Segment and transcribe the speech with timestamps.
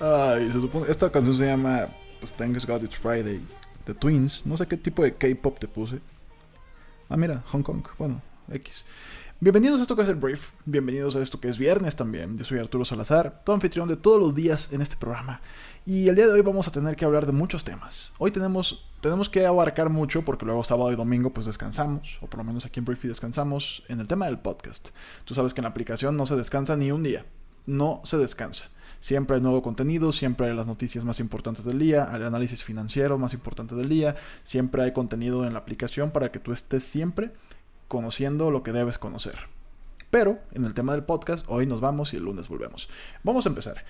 [0.00, 0.86] Ay, se supone.
[0.88, 1.88] Esta canción se llama
[2.20, 3.40] pues, Thanks God It's Friday.
[3.84, 4.46] The Twins.
[4.46, 6.00] No sé qué tipo de K-pop te puse.
[7.10, 7.82] Ah, mira, Hong Kong.
[7.98, 8.86] Bueno, X.
[9.40, 10.52] Bienvenidos a esto que es el Brief.
[10.64, 12.38] Bienvenidos a esto que es viernes también.
[12.38, 15.42] Yo soy Arturo Salazar, tu anfitrión de todos los días en este programa.
[15.84, 18.12] Y el día de hoy vamos a tener que hablar de muchos temas.
[18.18, 22.38] Hoy tenemos, tenemos que abarcar mucho porque luego sábado y domingo pues descansamos, o por
[22.38, 24.90] lo menos aquí en Briefy descansamos en el tema del podcast.
[25.24, 27.26] Tú sabes que en la aplicación no se descansa ni un día.
[27.66, 28.68] No se descansa.
[29.00, 33.16] Siempre hay nuevo contenido, siempre hay las noticias más importantes del día, el análisis financiero
[33.16, 37.30] más importante del día, siempre hay contenido en la aplicación para que tú estés siempre
[37.88, 39.48] conociendo lo que debes conocer.
[40.10, 42.90] Pero en el tema del podcast, hoy nos vamos y el lunes volvemos.
[43.24, 43.84] Vamos a empezar.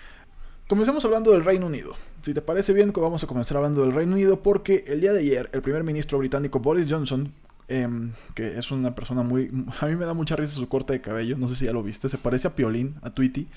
[0.68, 1.96] Comencemos hablando del Reino Unido.
[2.22, 5.20] Si te parece bien, vamos a comenzar hablando del Reino Unido porque el día de
[5.20, 7.32] ayer el primer ministro británico Boris Johnson,
[7.66, 9.50] em, que es una persona muy...
[9.80, 11.82] A mí me da mucha risa su corte de cabello, no sé si ya lo
[11.82, 13.48] viste, se parece a Piolín, a Tweety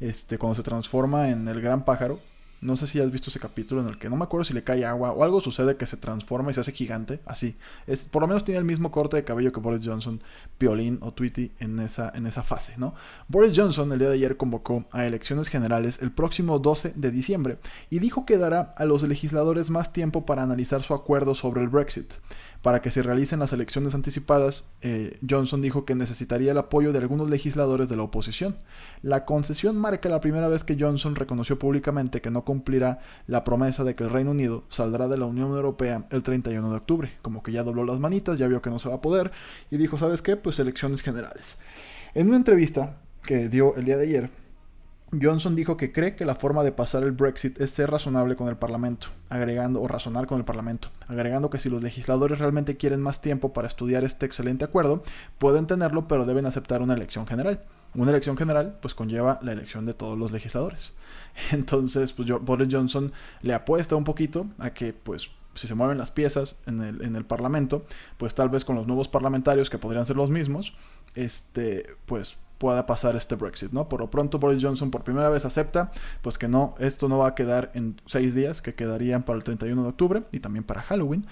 [0.00, 2.18] este, cuando se transforma en el gran pájaro.
[2.62, 4.62] No sé si has visto ese capítulo en el que no me acuerdo si le
[4.62, 7.56] cae agua o algo sucede que se transforma y se hace gigante, así.
[8.12, 10.22] Por lo menos tiene el mismo corte de cabello que Boris Johnson,
[10.58, 12.94] Piolín o Tweety en esa, en esa fase, ¿no?
[13.26, 17.58] Boris Johnson el día de ayer convocó a elecciones generales el próximo 12 de diciembre
[17.90, 21.68] y dijo que dará a los legisladores más tiempo para analizar su acuerdo sobre el
[21.68, 22.12] Brexit.
[22.62, 27.00] Para que se realicen las elecciones anticipadas, eh, Johnson dijo que necesitaría el apoyo de
[27.00, 28.56] algunos legisladores de la oposición.
[29.02, 33.82] La concesión marca la primera vez que Johnson reconoció públicamente que no cumplirá la promesa
[33.82, 37.12] de que el Reino Unido saldrá de la Unión Europea el 31 de octubre.
[37.20, 39.32] Como que ya dobló las manitas, ya vio que no se va a poder
[39.68, 40.36] y dijo, ¿sabes qué?
[40.36, 41.58] Pues elecciones generales.
[42.14, 44.41] En una entrevista que dio el día de ayer,
[45.20, 48.48] Johnson dijo que cree que la forma de pasar el Brexit es ser razonable con
[48.48, 53.02] el Parlamento, agregando, o razonar con el Parlamento, agregando que si los legisladores realmente quieren
[53.02, 55.02] más tiempo para estudiar este excelente acuerdo,
[55.38, 57.62] pueden tenerlo, pero deben aceptar una elección general.
[57.94, 60.94] Una elección general, pues conlleva la elección de todos los legisladores.
[61.52, 63.12] Entonces, pues Boris Johnson
[63.42, 67.16] le apuesta un poquito a que, pues, si se mueven las piezas en el, en
[67.16, 67.84] el Parlamento,
[68.16, 70.72] pues tal vez con los nuevos parlamentarios que podrían ser los mismos,
[71.14, 73.88] este, pues pueda pasar este Brexit, ¿no?
[73.88, 75.90] Por lo pronto Boris Johnson por primera vez acepta,
[76.22, 79.42] pues que no, esto no va a quedar en seis días, que quedarían para el
[79.42, 81.26] 31 de octubre y también para Halloween.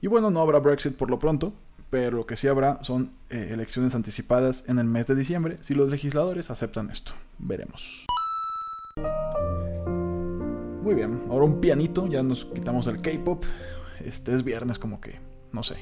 [0.00, 1.52] Y bueno, no habrá Brexit por lo pronto,
[1.88, 5.74] pero lo que sí habrá son eh, elecciones anticipadas en el mes de diciembre, si
[5.74, 7.12] los legisladores aceptan esto.
[7.38, 8.04] Veremos.
[10.82, 13.44] Muy bien, ahora un pianito, ya nos quitamos el K-pop.
[14.04, 15.20] Este es viernes como que,
[15.52, 15.76] no sé.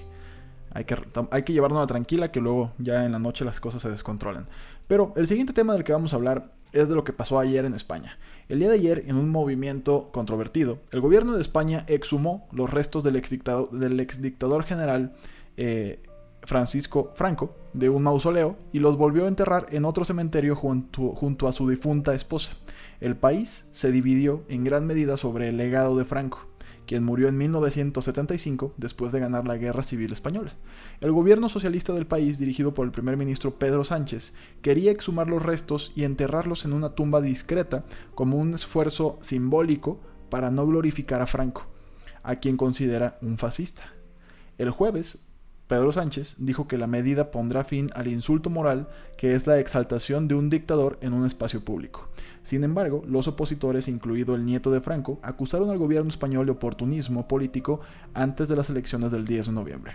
[0.72, 0.94] Hay que,
[1.30, 4.44] hay que llevarnos a tranquila que luego ya en la noche las cosas se descontrolan.
[4.90, 7.64] Pero el siguiente tema del que vamos a hablar es de lo que pasó ayer
[7.64, 8.18] en España.
[8.48, 13.04] El día de ayer, en un movimiento controvertido, el gobierno de España exhumó los restos
[13.04, 15.14] del exdictador, del general
[15.56, 16.02] eh,
[16.42, 21.52] Francisco Franco de un mausoleo y los volvió a enterrar en otro cementerio junto a
[21.52, 22.54] su difunta esposa.
[22.98, 26.49] El país se dividió en gran medida sobre el legado de Franco
[26.90, 30.56] quien murió en 1975 después de ganar la Guerra Civil Española.
[31.00, 35.40] El gobierno socialista del país, dirigido por el primer ministro Pedro Sánchez, quería exhumar los
[35.40, 37.84] restos y enterrarlos en una tumba discreta
[38.16, 40.00] como un esfuerzo simbólico
[40.30, 41.68] para no glorificar a Franco,
[42.24, 43.84] a quien considera un fascista.
[44.58, 45.20] El jueves,
[45.70, 50.26] Pedro Sánchez dijo que la medida pondrá fin al insulto moral que es la exaltación
[50.26, 52.08] de un dictador en un espacio público.
[52.42, 57.28] Sin embargo, los opositores, incluido el nieto de Franco, acusaron al gobierno español de oportunismo
[57.28, 57.82] político
[58.14, 59.92] antes de las elecciones del 10 de noviembre.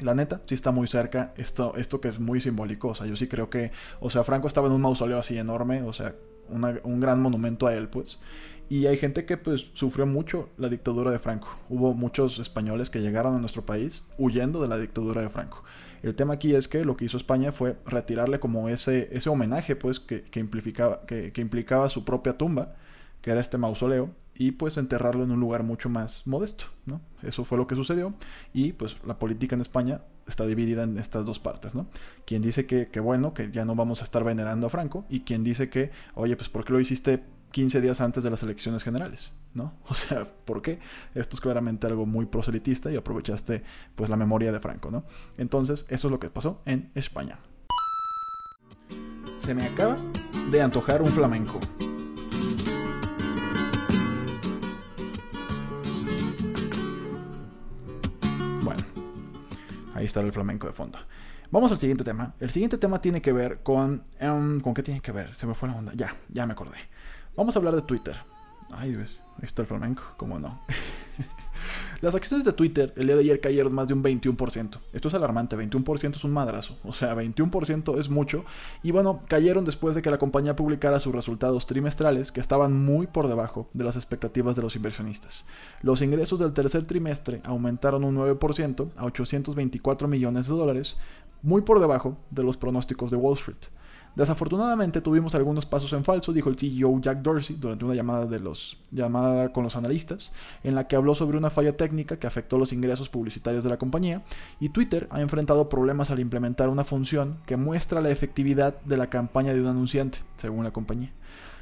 [0.00, 2.88] La neta, sí está muy cerca esto, esto que es muy simbólico.
[2.88, 5.82] O sea, yo sí creo que, o sea, Franco estaba en un mausoleo así enorme,
[5.82, 6.14] o sea,
[6.48, 8.18] un gran monumento a él, pues.
[8.70, 11.58] Y hay gente que pues sufrió mucho la dictadura de Franco.
[11.70, 15.64] Hubo muchos españoles que llegaron a nuestro país huyendo de la dictadura de Franco.
[16.02, 19.74] El tema aquí es que lo que hizo España fue retirarle como ese, ese homenaje,
[19.74, 22.76] pues, que, implicaba, que, implicaba su propia tumba,
[23.22, 27.00] que era este mausoleo, y pues enterrarlo en un lugar mucho más modesto, ¿no?
[27.22, 28.14] Eso fue lo que sucedió,
[28.52, 31.88] y pues la política en España está dividida en estas dos partes, ¿no?
[32.26, 35.20] Quien dice que, que bueno, que ya no vamos a estar venerando a Franco, y
[35.20, 38.84] quien dice que, oye, pues ¿por qué lo hiciste 15 días antes de las elecciones
[38.84, 39.74] generales, ¿no?
[39.88, 40.80] O sea, ¿por qué?
[41.14, 43.62] Esto es claramente algo muy proselitista y aprovechaste
[43.94, 45.04] pues la memoria de Franco, ¿no?
[45.36, 47.38] Entonces, eso es lo que pasó en España.
[49.38, 49.96] Se me acaba
[50.50, 51.60] de antojar un flamenco.
[60.08, 60.98] Está el flamenco de fondo.
[61.50, 62.34] Vamos al siguiente tema.
[62.40, 64.02] El siguiente tema tiene que ver con...
[64.18, 65.34] Em, ¿Con qué tiene que ver?
[65.34, 65.92] Se me fue la onda.
[65.94, 66.76] Ya, ya me acordé.
[67.36, 68.18] Vamos a hablar de Twitter.
[68.72, 70.60] Ay, Dios, ahí está el flamenco, ¿cómo no?
[72.00, 74.78] Las acciones de Twitter el día de ayer cayeron más de un 21%.
[74.92, 76.76] Esto es alarmante, 21% es un madrazo.
[76.84, 78.44] O sea, 21% es mucho.
[78.84, 83.08] Y bueno, cayeron después de que la compañía publicara sus resultados trimestrales que estaban muy
[83.08, 85.44] por debajo de las expectativas de los inversionistas.
[85.82, 90.98] Los ingresos del tercer trimestre aumentaron un 9% a 824 millones de dólares,
[91.42, 93.58] muy por debajo de los pronósticos de Wall Street.
[94.18, 98.40] Desafortunadamente tuvimos algunos pasos en falso, dijo el CEO Jack Dorsey durante una llamada, de
[98.40, 100.32] los, llamada con los analistas,
[100.64, 103.76] en la que habló sobre una falla técnica que afectó los ingresos publicitarios de la
[103.76, 104.24] compañía,
[104.58, 109.08] y Twitter ha enfrentado problemas al implementar una función que muestra la efectividad de la
[109.08, 111.12] campaña de un anunciante, según la compañía.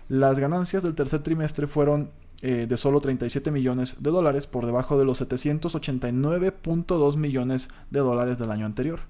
[0.08, 2.10] Las ganancias del tercer trimestre fueron
[2.40, 8.38] eh, de solo 37 millones de dólares por debajo de los 789.2 millones de dólares
[8.38, 9.00] del año anterior,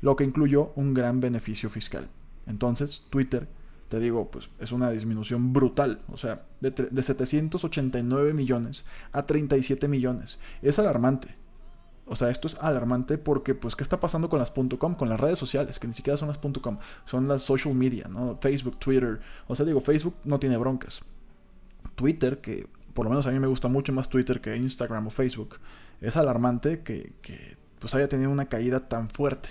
[0.00, 2.08] lo que incluyó un gran beneficio fiscal.
[2.46, 3.48] Entonces, Twitter,
[3.88, 6.00] te digo, pues es una disminución brutal.
[6.12, 10.40] O sea, de, 789 millones a 37 millones.
[10.62, 11.36] Es alarmante.
[12.06, 14.94] O sea, esto es alarmante porque, pues, ¿qué está pasando con las .com?
[14.94, 18.38] Con las redes sociales, que ni siquiera son las .com, son las social media, ¿no?
[18.40, 19.20] Facebook, Twitter.
[19.48, 21.02] O sea, digo, Facebook no tiene broncas.
[21.96, 25.10] Twitter, que por lo menos a mí me gusta mucho más Twitter que Instagram o
[25.10, 25.58] Facebook,
[26.00, 29.50] es alarmante que, que pues haya tenido una caída tan fuerte.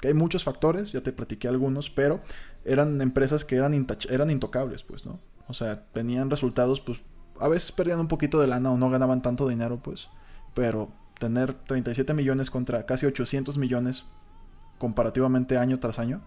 [0.00, 2.20] Que hay muchos factores, ya te platiqué algunos, pero
[2.64, 5.20] eran empresas que eran, eran intocables, pues, ¿no?
[5.46, 7.02] O sea, tenían resultados, pues,
[7.38, 10.08] a veces perdían un poquito de lana o no ganaban tanto dinero, pues,
[10.54, 14.06] pero tener 37 millones contra casi 800 millones
[14.78, 16.22] comparativamente año tras año,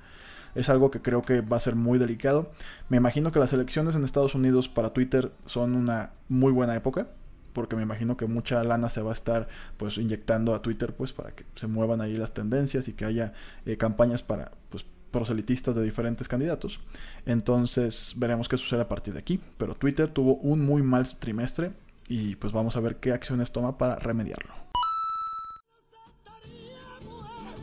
[0.55, 2.51] es algo que creo que va a ser muy delicado.
[2.89, 7.07] Me imagino que las elecciones en Estados Unidos para Twitter son una muy buena época
[7.53, 9.47] porque me imagino que mucha lana se va a estar
[9.77, 13.33] pues inyectando a Twitter pues para que se muevan ahí las tendencias y que haya
[13.65, 16.81] eh, campañas para pues proselitistas de diferentes candidatos.
[17.25, 19.39] Entonces veremos qué sucede a partir de aquí.
[19.57, 21.71] Pero Twitter tuvo un muy mal trimestre
[22.09, 24.53] y pues vamos a ver qué acciones toma para remediarlo.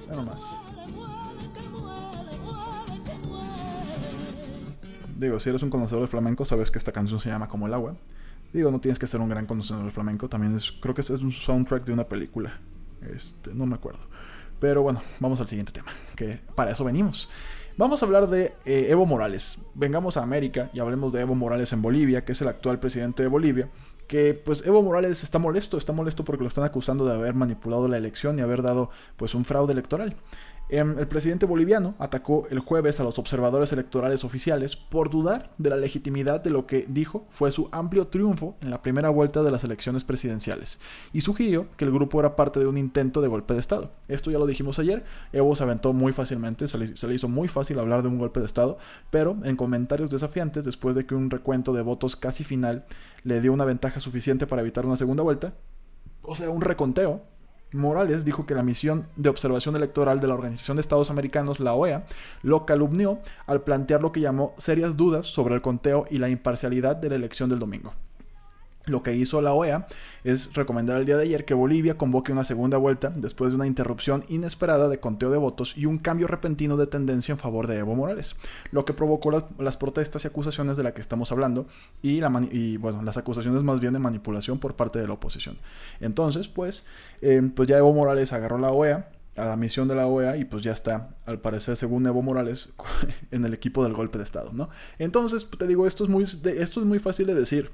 [0.08, 0.58] Nada más.
[5.16, 7.75] Digo, si eres un conocedor de flamenco, sabes que esta canción se llama Como el
[7.75, 7.94] agua.
[8.52, 11.11] Digo, no tienes que ser un gran conocedor del flamenco, también es, creo que es
[11.11, 12.61] un soundtrack de una película.
[13.14, 14.00] Este, no me acuerdo.
[14.58, 17.29] Pero bueno, vamos al siguiente tema, que para eso venimos.
[17.76, 19.58] Vamos a hablar de eh, Evo Morales.
[19.75, 23.23] Vengamos a América y hablemos de Evo Morales en Bolivia, que es el actual presidente
[23.23, 23.70] de Bolivia.
[24.06, 27.88] Que pues Evo Morales está molesto, está molesto porque lo están acusando de haber manipulado
[27.88, 30.14] la elección y haber dado pues un fraude electoral.
[30.72, 35.68] Em, el presidente boliviano atacó el jueves a los observadores electorales oficiales por dudar de
[35.68, 39.50] la legitimidad de lo que dijo fue su amplio triunfo en la primera vuelta de
[39.50, 40.78] las elecciones presidenciales
[41.12, 43.90] y sugirió que el grupo era parte de un intento de golpe de Estado.
[44.06, 47.28] Esto ya lo dijimos ayer, Evo se aventó muy fácilmente, se le, se le hizo
[47.28, 48.78] muy fácil hablar de un golpe de Estado,
[49.11, 52.85] pero en comentarios desafiantes después de que un recuento de votos casi final
[53.25, 55.52] le dio una ventaja suficiente para evitar una segunda vuelta,
[56.23, 57.23] o sea, un reconteo,
[57.72, 61.74] Morales dijo que la misión de observación electoral de la Organización de Estados Americanos, la
[61.74, 62.06] OEA,
[62.42, 66.96] lo calumnió al plantear lo que llamó serias dudas sobre el conteo y la imparcialidad
[66.96, 67.92] de la elección del domingo.
[68.87, 69.87] Lo que hizo la OEA
[70.25, 73.66] es recomendar el día de ayer que Bolivia convoque una segunda vuelta después de una
[73.66, 77.76] interrupción inesperada de conteo de votos y un cambio repentino de tendencia en favor de
[77.76, 78.37] Evo Morales,
[78.72, 81.66] lo que provocó las, protestas y acusaciones de las que estamos hablando
[82.02, 85.58] y, bueno, las acusaciones más bien de manipulación por parte de la oposición.
[86.00, 86.87] Entonces, pues,
[87.20, 90.44] eh, pues ya Evo Morales agarró la OEA, a la misión de la OEA y
[90.44, 92.72] pues ya está, al parecer, según Evo Morales,
[93.30, 94.70] en el equipo del golpe de Estado, ¿no?
[94.99, 97.70] Entonces, te digo, esto es muy, esto es muy fácil de decir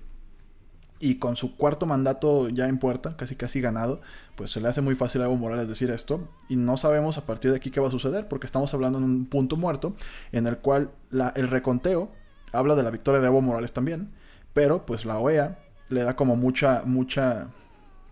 [0.99, 4.01] y con su cuarto mandato ya en puerta, casi casi ganado,
[4.35, 7.27] pues se le hace muy fácil a Evo Morales decir esto y no sabemos a
[7.27, 9.95] partir de aquí qué va a suceder porque estamos hablando en un punto muerto
[10.33, 10.91] en el cual
[11.35, 12.11] el reconteo
[12.53, 14.11] habla de la victoria de Evo Morales también,
[14.55, 17.49] pero pues la OEA le da como mucha mucha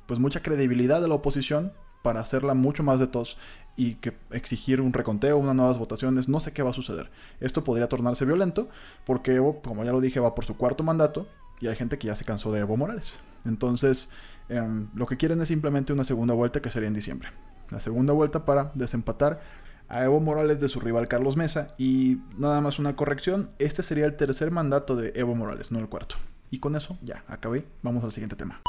[0.07, 1.73] pues mucha credibilidad a la oposición
[2.03, 3.39] para hacerla mucho más de tos
[3.77, 7.11] y que exigir un reconteo, unas nuevas votaciones, no sé qué va a suceder.
[7.41, 8.69] Esto podría tornarse violento
[9.05, 11.27] porque Evo, como ya lo dije, va por su cuarto mandato
[11.61, 13.21] y hay gente que ya se cansó de Evo Morales.
[13.45, 14.11] Entonces,
[14.49, 17.31] em, lo que quieren es simplemente una segunda vuelta que sería en diciembre.
[17.71, 19.41] La segunda vuelta para desempatar
[19.89, 24.07] a Evo Morales de su rival Carlos Mesa y nada más una corrección, este sería
[24.07, 26.17] el tercer mandato de Evo Morales, no el cuarto.
[26.51, 28.61] Y con eso ya acabé, vamos al siguiente tema.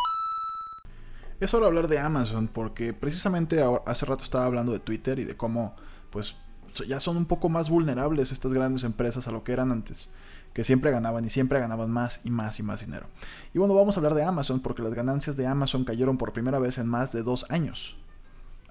[1.39, 5.25] Es hora de hablar de Amazon porque precisamente hace rato estaba hablando de Twitter y
[5.25, 5.75] de cómo
[6.09, 6.37] pues
[6.83, 10.09] ya son un poco más vulnerables estas grandes empresas a lo que eran antes,
[10.53, 13.07] que siempre ganaban y siempre ganaban más y más y más dinero.
[13.53, 16.59] Y bueno, vamos a hablar de Amazon porque las ganancias de Amazon cayeron por primera
[16.59, 17.97] vez en más de dos años.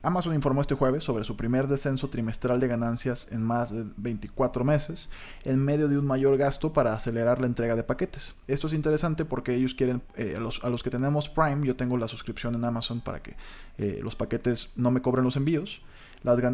[0.04, 4.62] Amazon informó este jueves sobre su primer descenso trimestral de ganancias en más de 24
[4.62, 5.08] meses,
[5.44, 8.34] en medio de un mayor gasto para acelerar la entrega de paquetes.
[8.46, 12.06] Esto es interesante porque ellos quieren, eh, a, los, que tenemos Prime, yo tengo la
[12.06, 13.36] suscripción en Amazon para que
[13.78, 15.80] eh, los paquetes no me cobren los envíos.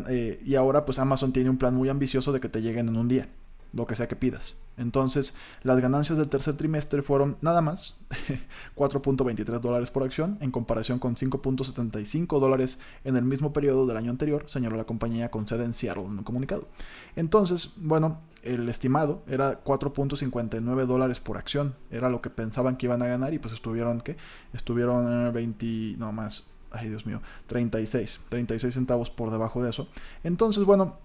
[0.09, 2.97] Eh, y ahora pues Amazon tiene un plan muy ambicioso de que te lleguen en
[2.97, 3.29] un día
[3.73, 4.57] lo que sea que pidas.
[4.77, 7.97] Entonces, las ganancias del tercer trimestre fueron nada más
[8.77, 14.11] 4.23 dólares por acción en comparación con 5.75 dólares en el mismo periodo del año
[14.11, 16.67] anterior, señaló la compañía con sede en Seattle en un comunicado.
[17.15, 23.03] Entonces, bueno, el estimado era 4.59 dólares por acción, era lo que pensaban que iban
[23.03, 24.17] a ganar y pues estuvieron, ¿qué?
[24.53, 29.89] Estuvieron 20, eh, no más, ay Dios mío, 36, 36 centavos por debajo de eso.
[30.25, 30.99] Entonces, bueno,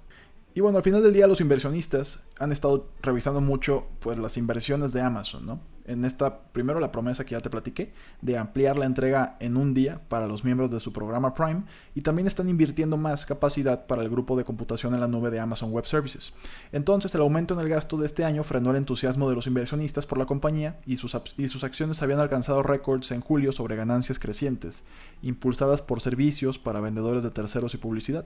[0.54, 4.94] y bueno, al final del día los inversionistas han estado revisando mucho pues las inversiones
[4.94, 5.60] de Amazon, ¿no?
[5.86, 9.74] En esta, primero la promesa que ya te platiqué, de ampliar la entrega en un
[9.74, 11.64] día para los miembros de su programa Prime,
[11.94, 15.40] y también están invirtiendo más capacidad para el grupo de computación en la nube de
[15.40, 16.34] Amazon Web Services.
[16.72, 20.06] Entonces, el aumento en el gasto de este año frenó el entusiasmo de los inversionistas
[20.06, 24.20] por la compañía y sus, y sus acciones habían alcanzado récords en julio sobre ganancias
[24.20, 24.84] crecientes,
[25.22, 28.26] impulsadas por servicios para vendedores de terceros y publicidad.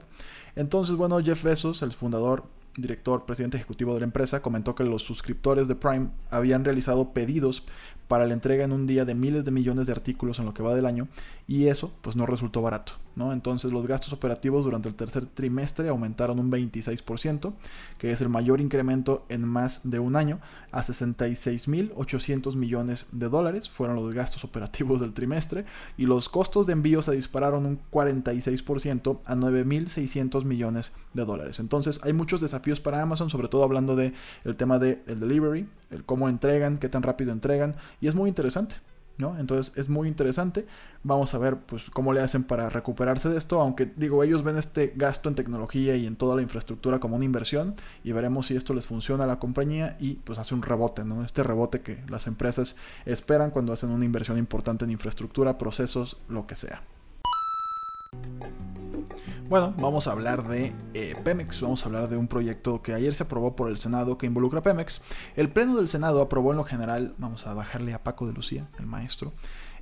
[0.56, 2.44] Entonces, bueno, Jeff Bezos, el fundador
[2.76, 7.64] director, presidente ejecutivo de la empresa, comentó que los suscriptores de Prime habían realizado pedidos
[8.10, 10.64] para la entrega en un día de miles de millones de artículos en lo que
[10.64, 11.06] va del año
[11.46, 13.32] y eso pues no resultó barato, ¿no?
[13.32, 17.54] Entonces los gastos operativos durante el tercer trimestre aumentaron un 26%,
[17.98, 20.40] que es el mayor incremento en más de un año,
[20.72, 25.64] a 66.800 millones de dólares fueron los gastos operativos del trimestre
[25.96, 31.60] y los costos de envío se dispararon un 46% a 9.600 millones de dólares.
[31.60, 34.12] Entonces hay muchos desafíos para Amazon, sobre todo hablando de
[34.44, 38.76] el tema del delivery, el cómo entregan, qué tan rápido entregan y es muy interesante.
[39.38, 40.66] Entonces es muy interesante.
[41.02, 44.56] Vamos a ver pues cómo le hacen para recuperarse de esto, aunque digo, ellos ven
[44.56, 47.74] este gasto en tecnología y en toda la infraestructura como una inversión
[48.04, 51.24] y veremos si esto les funciona a la compañía y pues hace un rebote, ¿no?
[51.24, 56.46] Este rebote que las empresas esperan cuando hacen una inversión importante en infraestructura, procesos, lo
[56.46, 56.82] que sea.
[59.50, 63.12] Bueno, vamos a hablar de eh, Pemex, vamos a hablar de un proyecto que ayer
[63.16, 65.02] se aprobó por el Senado que involucra Pemex.
[65.34, 68.68] El Pleno del Senado aprobó en lo general, vamos a bajarle a Paco de Lucía,
[68.78, 69.32] el maestro.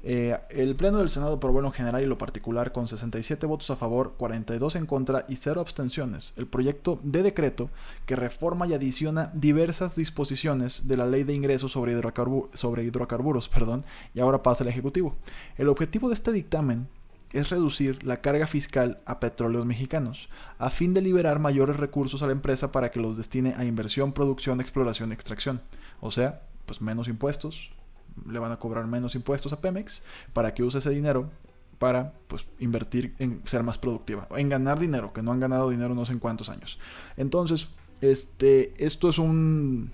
[0.02, 3.68] Eh, el Pleno del Senado aprobó en lo general y lo particular con 67 votos
[3.68, 7.68] a favor, 42 en contra y 0 abstenciones el proyecto de decreto
[8.06, 11.92] que reforma y adiciona diversas disposiciones de la Ley de Ingresos sobre,
[12.54, 13.84] sobre hidrocarburos perdón,
[14.14, 15.14] y ahora pasa al Ejecutivo.
[15.58, 16.88] El objetivo de este dictamen
[17.32, 22.26] es reducir la carga fiscal a petróleos mexicanos, a fin de liberar mayores recursos a
[22.26, 25.60] la empresa para que los destine a inversión, producción, exploración extracción.
[26.00, 27.70] O sea, pues menos impuestos,
[28.26, 31.30] le van a cobrar menos impuestos a Pemex para que use ese dinero
[31.78, 35.94] para pues, invertir en ser más productiva, en ganar dinero, que no han ganado dinero
[35.94, 36.78] no sé en cuántos años.
[37.16, 37.68] Entonces,
[38.00, 39.92] este, esto es un,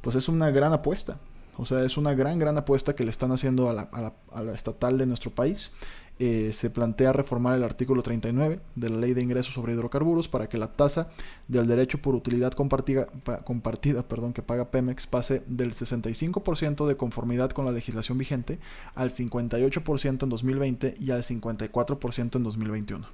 [0.00, 1.18] pues es una gran apuesta.
[1.58, 3.88] O sea, es una gran, gran apuesta que le están haciendo a la,
[4.30, 5.72] a la estatal de nuestro país.
[6.18, 10.48] Eh, se plantea reformar el artículo 39 de la Ley de Ingresos sobre Hidrocarburos para
[10.48, 11.10] que la tasa
[11.46, 13.06] del derecho por utilidad compartida,
[13.44, 18.58] compartida perdón, que paga Pemex pase del 65% de conformidad con la legislación vigente
[18.94, 23.06] al 58% en 2020 y al 54% en 2021.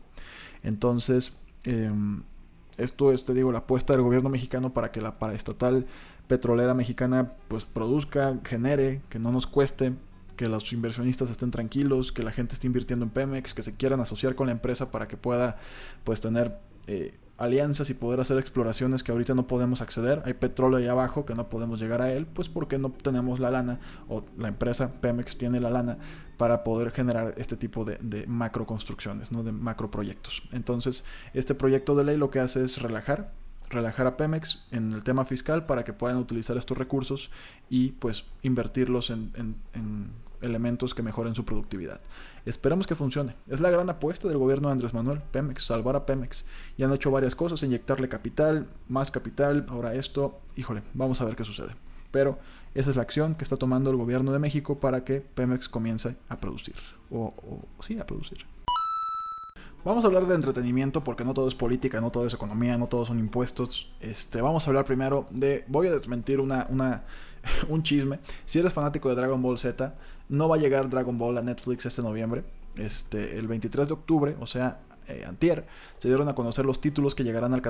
[0.63, 2.23] Entonces, em,
[2.77, 5.87] esto es, te digo, la apuesta del gobierno mexicano para que la paraestatal
[6.29, 9.93] petrolera mexicana pues produzca, genere, que no nos cueste
[10.33, 14.01] que los inversionistas estén tranquilos, que la gente esté invirtiendo en Pemex, que se quieran
[14.01, 15.59] asociar con la empresa para que pueda
[16.05, 20.23] pues tener eh, alianzas y poder hacer exploraciones que ahorita no podemos acceder.
[20.25, 23.51] Hay petróleo ahí abajo que no podemos llegar a él, pues porque no tenemos la
[23.51, 25.99] lana o la empresa Pemex tiene la lana
[26.37, 29.43] para poder generar este tipo de, macro construcciones, ¿no?
[29.43, 30.43] de macro proyectos.
[30.53, 33.33] Entonces, este proyecto de ley lo que hace es relajar
[33.73, 37.31] relajar a Pemex en el tema fiscal para que puedan utilizar estos recursos
[37.69, 39.55] y pues invertirlos en,
[40.43, 42.01] elementos que mejoren su productividad.
[42.45, 43.37] Esperamos que funcione.
[43.49, 46.45] Es la gran apuesta del gobierno de Andrés Manuel, Pemex, salvar a Pemex.
[46.77, 51.37] Y han hecho varias cosas, inyectarle capital, más capital, ahora esto, híjole, vamos a ver
[51.37, 51.71] qué sucede.
[52.11, 52.39] Pero
[52.75, 56.17] esa es la acción que está tomando el gobierno de México para que Pemex comience
[56.29, 56.77] a producir.
[57.11, 57.35] O,
[57.79, 58.45] o sí, a producir.
[59.85, 62.87] Vamos a hablar de entretenimiento porque no todo es política, no todo es economía, no
[62.87, 63.91] todos son impuestos.
[64.01, 65.65] Este, vamos a hablar primero de.
[65.67, 67.03] Voy a desmentir una, una,
[67.69, 68.21] un chisme.
[68.45, 69.93] Si eres fanático de Dragon Ball Z,
[70.29, 72.45] no va a llegar Dragon Ball a Netflix este noviembre.
[72.77, 75.67] Este, el 23 de octubre, o sea, eh, antier,
[75.99, 77.63] se dieron a conocer los títulos que llegarán al,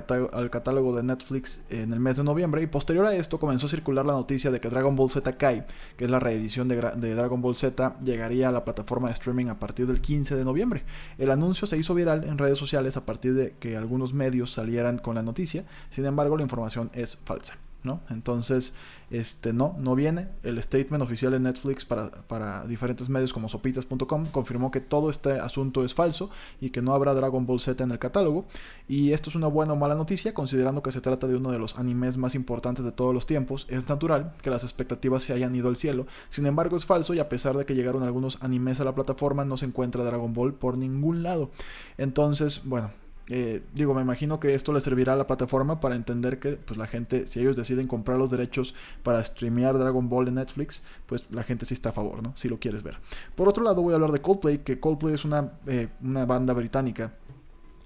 [0.50, 4.04] catálogo de Netflix en el mes de noviembre y posterior a esto comenzó a circular
[4.04, 5.64] la noticia de que Dragon Ball Z Kai,
[5.96, 9.46] que es la reedición de, de, Dragon Ball Z, llegaría a la plataforma de streaming
[9.46, 10.84] a partir del 15 de noviembre.
[11.18, 14.98] El anuncio se hizo viral en redes sociales a partir de que algunos medios salieran
[14.98, 17.56] con la noticia, sin embargo la información es falsa.
[17.82, 18.00] ¿No?
[18.10, 18.74] Entonces,
[19.10, 20.28] este, no, no viene.
[20.42, 25.32] El statement oficial de Netflix para, para diferentes medios como sopitas.com confirmó que todo este
[25.32, 28.46] asunto es falso y que no habrá Dragon Ball Z en el catálogo.
[28.88, 31.58] Y esto es una buena o mala noticia, considerando que se trata de uno de
[31.58, 33.66] los animes más importantes de todos los tiempos.
[33.68, 36.06] Es natural que las expectativas se hayan ido al cielo.
[36.30, 39.44] Sin embargo, es falso y a pesar de que llegaron algunos animes a la plataforma,
[39.44, 41.50] no se encuentra Dragon Ball por ningún lado.
[41.98, 42.90] Entonces, bueno,
[43.34, 46.76] eh, digo, me imagino que esto le servirá a la plataforma para entender que pues,
[46.76, 51.24] la gente, si ellos deciden comprar los derechos para streamear Dragon Ball en Netflix, pues
[51.30, 52.36] la gente sí está a favor, ¿no?
[52.36, 52.98] Si lo quieres ver.
[53.34, 56.52] Por otro lado, voy a hablar de Coldplay, que Coldplay es una, eh, una banda
[56.52, 57.14] británica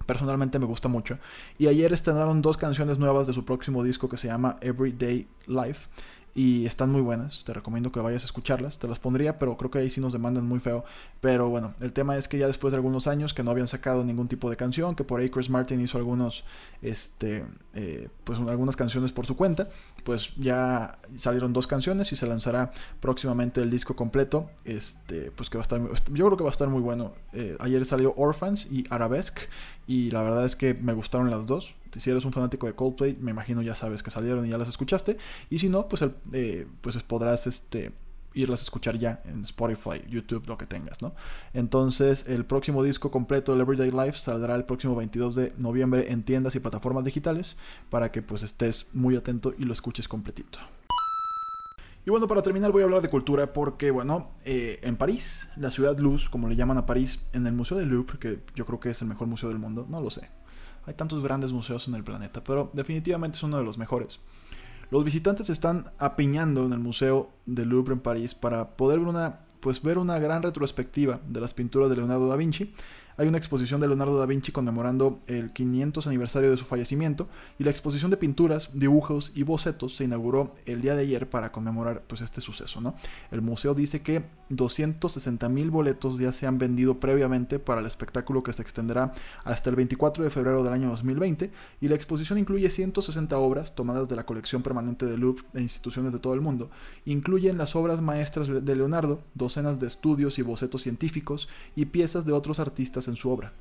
[0.04, 1.18] personalmente me gusta mucho.
[1.58, 5.88] Y ayer estrenaron dos canciones nuevas de su próximo disco que se llama Everyday Life
[6.36, 7.44] y están muy buenas.
[7.44, 8.78] Te recomiendo que vayas a escucharlas.
[8.78, 10.84] Te las pondría, pero creo que ahí sí nos demandan muy feo.
[11.22, 14.04] Pero bueno, el tema es que ya después de algunos años que no habían sacado
[14.04, 16.44] ningún tipo de canción, que por ahí Chris Martin hizo algunos,
[16.82, 19.70] este, eh, pues algunas canciones por su cuenta,
[20.04, 24.50] pues ya salieron dos canciones y se lanzará próximamente el disco completo.
[24.66, 25.80] Este, pues que va a estar,
[26.12, 27.14] yo creo que va a estar muy bueno.
[27.32, 29.40] Eh, ayer salió Orphans y Arabesque
[29.86, 31.76] y la verdad es que me gustaron las dos.
[31.96, 34.68] Si eres un fanático de Coldplay, me imagino ya sabes que salieron y ya las
[34.68, 35.16] escuchaste.
[35.48, 37.92] Y si no, pues, eh, pues podrás este,
[38.34, 41.14] irlas a escuchar ya en Spotify, YouTube, lo que tengas, ¿no?
[41.54, 46.22] Entonces, el próximo disco completo del Everyday Life saldrá el próximo 22 de noviembre en
[46.22, 47.56] tiendas y plataformas digitales
[47.88, 50.58] para que pues estés muy atento y lo escuches completito.
[52.06, 55.72] Y bueno, para terminar voy a hablar de cultura porque, bueno, eh, en París, la
[55.72, 58.78] ciudad luz, como le llaman a París, en el Museo del Louvre, que yo creo
[58.78, 60.30] que es el mejor museo del mundo, no lo sé.
[60.84, 64.20] Hay tantos grandes museos en el planeta, pero definitivamente es uno de los mejores.
[64.92, 69.82] Los visitantes están apiñando en el Museo del Louvre en París para poder una, pues,
[69.82, 72.72] ver una gran retrospectiva de las pinturas de Leonardo da Vinci
[73.18, 77.64] hay una exposición de Leonardo da Vinci conmemorando el 500 aniversario de su fallecimiento y
[77.64, 82.02] la exposición de pinturas, dibujos y bocetos se inauguró el día de ayer para conmemorar
[82.06, 82.94] pues este suceso, ¿no?
[83.30, 88.42] El museo dice que 260 mil boletos ya se han vendido previamente para el espectáculo
[88.42, 89.12] que se extenderá
[89.44, 91.50] hasta el 24 de febrero del año 2020
[91.80, 96.12] y la exposición incluye 160 obras tomadas de la colección permanente de Louvre e instituciones
[96.12, 96.70] de todo el mundo.
[97.06, 102.32] Incluyen las obras maestras de Leonardo, docenas de estudios y bocetos científicos y piezas de
[102.32, 103.52] otros artistas en su obra.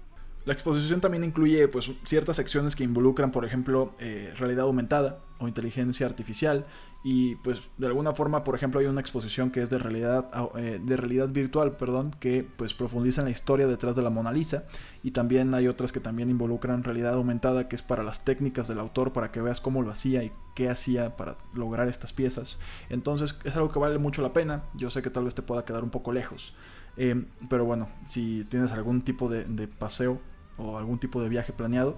[0.46, 5.48] La exposición también incluye pues, ciertas secciones que involucran, por ejemplo, eh, realidad aumentada o
[5.48, 6.66] inteligencia artificial.
[7.08, 10.82] Y pues de alguna forma, por ejemplo, hay una exposición que es de realidad, eh,
[10.84, 14.63] de realidad virtual, perdón, que pues profundiza en la historia detrás de la Mona Lisa.
[15.04, 18.80] Y también hay otras que también involucran realidad aumentada, que es para las técnicas del
[18.80, 22.58] autor, para que veas cómo lo hacía y qué hacía para lograr estas piezas.
[22.89, 24.63] Entonces es algo que vale mucho la pena.
[24.74, 26.56] Yo sé que tal vez te pueda quedar un poco lejos.
[26.98, 30.20] Eh, pero bueno, si tienes algún tipo de, paseo
[30.58, 31.98] o algún tipo de viaje planeado,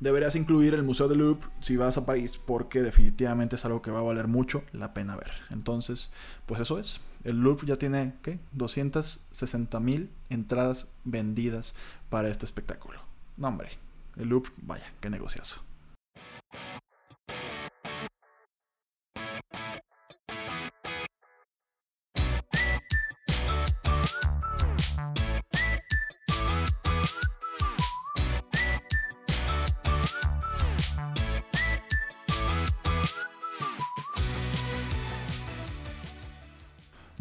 [0.00, 3.90] deberías incluir el Museo de Louvre si vas a París porque definitivamente es algo que
[3.90, 5.32] va a valer mucho la pena ver.
[5.50, 6.10] Entonces,
[6.46, 7.00] pues eso es.
[7.24, 8.38] El Louvre ya tiene, ¿qué?
[8.52, 11.74] 260 mil entradas vendidas
[12.10, 13.00] para este espectáculo.
[13.36, 13.70] No, hombre,
[14.16, 15.62] el Louvre, vaya, qué negociazo.